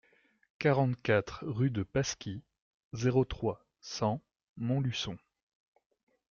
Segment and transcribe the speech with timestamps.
[0.57, 2.41] quarante-quatre rue de Pasquis,
[2.93, 4.19] zéro trois, cent
[4.57, 5.15] Montluçon